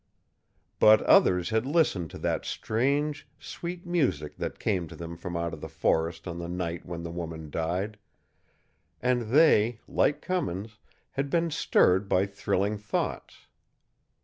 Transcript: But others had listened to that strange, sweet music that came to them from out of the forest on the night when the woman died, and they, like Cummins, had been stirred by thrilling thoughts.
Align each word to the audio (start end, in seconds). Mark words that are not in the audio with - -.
But 0.79 1.03
others 1.03 1.51
had 1.51 1.63
listened 1.67 2.09
to 2.09 2.17
that 2.25 2.43
strange, 2.43 3.27
sweet 3.39 3.85
music 3.85 4.35
that 4.37 4.57
came 4.57 4.87
to 4.87 4.95
them 4.95 5.15
from 5.15 5.37
out 5.37 5.53
of 5.53 5.61
the 5.61 5.69
forest 5.69 6.27
on 6.27 6.39
the 6.39 6.49
night 6.49 6.87
when 6.87 7.03
the 7.03 7.11
woman 7.11 7.51
died, 7.51 7.99
and 8.99 9.29
they, 9.29 9.79
like 9.87 10.19
Cummins, 10.19 10.79
had 11.11 11.29
been 11.29 11.51
stirred 11.51 12.09
by 12.09 12.25
thrilling 12.25 12.79
thoughts. 12.79 13.45